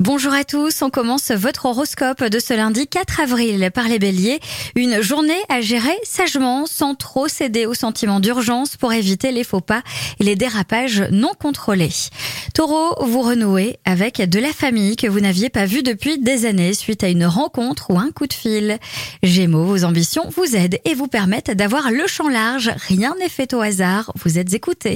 [0.00, 4.38] Bonjour à tous, on commence votre horoscope de ce lundi 4 avril par les béliers.
[4.76, 9.60] Une journée à gérer sagement sans trop céder aux sentiments d'urgence pour éviter les faux
[9.60, 9.82] pas
[10.20, 11.90] et les dérapages non contrôlés.
[12.54, 16.74] Taureau, vous renouez avec de la famille que vous n'aviez pas vue depuis des années
[16.74, 18.78] suite à une rencontre ou un coup de fil.
[19.24, 22.70] Gémeaux, vos ambitions vous aident et vous permettent d'avoir le champ large.
[22.86, 24.94] Rien n'est fait au hasard, vous êtes écouté.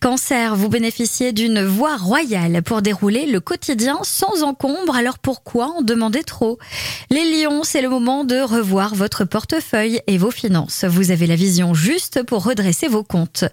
[0.00, 5.82] Cancer, vous bénéficiez d'une voie royale pour dérouler le quotidien sans encombre, alors pourquoi en
[5.82, 6.58] demander trop?
[7.10, 10.84] Les lions, c'est le moment de revoir votre portefeuille et vos finances.
[10.84, 13.44] Vous avez la vision juste pour redresser vos comptes.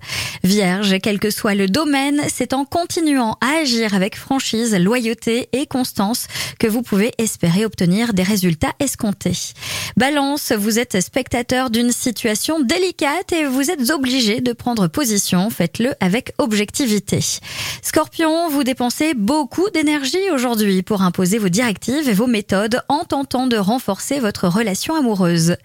[0.43, 5.65] Vierge, quel que soit le domaine, c'est en continuant à agir avec franchise, loyauté et
[5.65, 6.27] constance
[6.59, 9.53] que vous pouvez espérer obtenir des résultats escomptés.
[9.97, 15.49] Balance, vous êtes spectateur d'une situation délicate et vous êtes obligé de prendre position.
[15.49, 17.19] Faites-le avec objectivité.
[17.81, 20.31] Scorpion, vous dépensez beaucoup d'énergie
[20.83, 25.57] pour imposer vos directives et vos méthodes en tentant de renforcer votre relation amoureuse.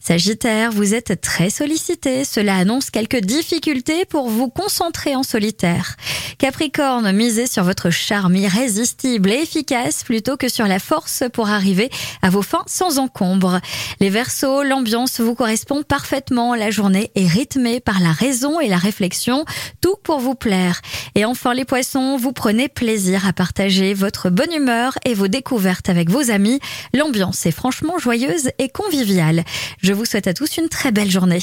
[0.00, 2.24] Sagittaire, vous êtes très sollicité.
[2.24, 5.96] Cela annonce quelques difficultés pour vous concentrer en solitaire.
[6.38, 11.90] Capricorne, misez sur votre charme irrésistible et efficace plutôt que sur la force pour arriver
[12.22, 13.60] à vos fins sans encombre.
[13.98, 16.54] Les Verseaux, l'ambiance vous correspond parfaitement.
[16.54, 19.44] La journée est rythmée par la raison et la réflexion,
[19.80, 20.80] tout pour vous plaire.
[21.16, 25.88] Et enfin les Poissons, vous prenez plaisir à partager votre bonne humeur et vos découvertes
[25.88, 26.60] avec vos amis.
[26.94, 29.42] L'ambiance est franchement joyeuse et conviviale.
[29.82, 31.40] Je vous souhaite à tous une très belle journée.